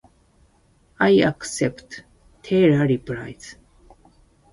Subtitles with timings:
[0.99, 2.05] "I accept,"
[2.41, 3.55] Taylor replies.